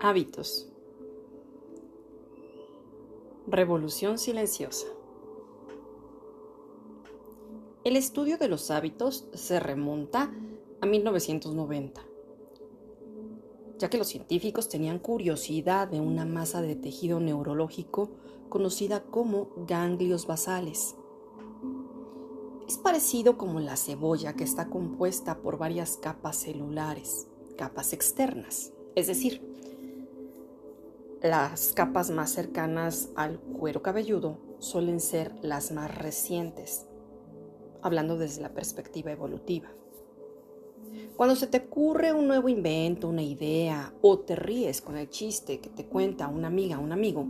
Hábitos. 0.00 0.68
Revolución 3.48 4.18
silenciosa. 4.18 4.86
El 7.82 7.96
estudio 7.96 8.38
de 8.38 8.46
los 8.46 8.70
hábitos 8.70 9.26
se 9.34 9.58
remonta 9.58 10.32
a 10.80 10.86
1990, 10.86 12.00
ya 13.78 13.90
que 13.90 13.98
los 13.98 14.06
científicos 14.06 14.68
tenían 14.68 15.00
curiosidad 15.00 15.88
de 15.88 15.98
una 15.98 16.24
masa 16.24 16.62
de 16.62 16.76
tejido 16.76 17.18
neurológico 17.18 18.10
conocida 18.48 19.02
como 19.02 19.48
ganglios 19.66 20.28
basales. 20.28 20.94
Es 22.68 22.78
parecido 22.78 23.36
como 23.36 23.58
la 23.58 23.76
cebolla 23.76 24.34
que 24.34 24.44
está 24.44 24.68
compuesta 24.70 25.38
por 25.38 25.58
varias 25.58 25.96
capas 25.96 26.36
celulares, 26.36 27.26
capas 27.56 27.92
externas, 27.92 28.72
es 28.94 29.08
decir, 29.08 29.42
las 31.22 31.72
capas 31.72 32.10
más 32.10 32.30
cercanas 32.30 33.10
al 33.16 33.40
cuero 33.40 33.82
cabelludo 33.82 34.38
suelen 34.60 35.00
ser 35.00 35.32
las 35.42 35.72
más 35.72 35.92
recientes, 35.96 36.86
hablando 37.82 38.16
desde 38.16 38.42
la 38.42 38.54
perspectiva 38.54 39.10
evolutiva. 39.10 39.68
Cuando 41.16 41.34
se 41.34 41.48
te 41.48 41.58
ocurre 41.58 42.12
un 42.12 42.28
nuevo 42.28 42.48
invento, 42.48 43.08
una 43.08 43.22
idea, 43.22 43.92
o 44.00 44.20
te 44.20 44.36
ríes 44.36 44.80
con 44.80 44.96
el 44.96 45.10
chiste 45.10 45.58
que 45.58 45.68
te 45.68 45.86
cuenta 45.86 46.28
una 46.28 46.46
amiga 46.46 46.78
o 46.78 46.82
un 46.82 46.92
amigo, 46.92 47.26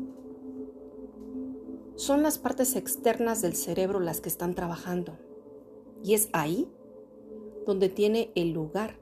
son 1.97 2.23
las 2.23 2.39
partes 2.39 2.77
externas 2.77 3.41
del 3.41 3.57
cerebro 3.57 4.01
las 4.01 4.21
que 4.21 4.29
están 4.29 4.55
trabajando. 4.55 5.19
Y 6.05 6.15
es 6.15 6.29
ahí 6.33 6.69
donde 7.67 7.89
tiene 7.89 8.31
el 8.35 8.53
lugar 8.53 8.99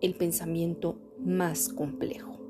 el 0.00 0.14
pensamiento 0.14 0.98
más 1.18 1.68
complejo. 1.68 2.45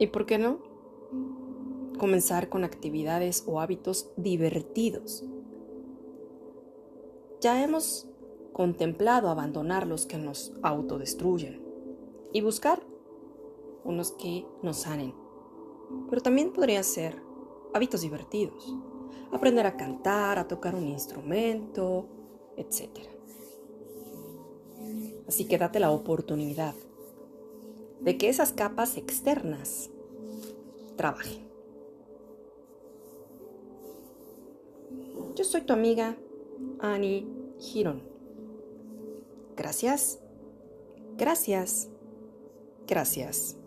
¿Y 0.00 0.06
por 0.06 0.24
qué 0.24 0.38
no? 0.38 0.58
Comenzar 1.98 2.48
con 2.48 2.64
actividades 2.64 3.44
o 3.46 3.60
hábitos 3.60 4.10
divertidos. 4.16 5.24
Ya 7.42 7.62
hemos 7.62 8.08
contemplado 8.54 9.28
abandonar 9.28 9.86
los 9.86 10.06
que 10.06 10.16
nos 10.16 10.54
autodestruyen 10.62 11.62
y 12.32 12.40
buscar 12.40 12.82
unos 13.84 14.12
que 14.12 14.46
nos 14.62 14.78
sanen. 14.78 15.14
Pero 16.08 16.22
también 16.22 16.54
podrían 16.54 16.82
ser 16.82 17.22
hábitos 17.74 18.00
divertidos. 18.00 18.74
Aprender 19.32 19.66
a 19.66 19.76
cantar, 19.76 20.38
a 20.38 20.48
tocar 20.48 20.74
un 20.74 20.88
instrumento, 20.88 22.06
etc. 22.56 22.88
Así 25.28 25.44
que 25.44 25.58
date 25.58 25.78
la 25.78 25.90
oportunidad 25.90 26.74
de 28.00 28.16
que 28.16 28.28
esas 28.28 28.52
capas 28.52 28.96
externas 28.96 29.90
trabajen. 30.96 31.48
Yo 35.34 35.44
soy 35.44 35.62
tu 35.62 35.72
amiga 35.72 36.16
Annie 36.80 37.26
Giron. 37.58 38.02
Gracias, 39.56 40.18
gracias, 41.16 41.88
gracias. 42.86 43.59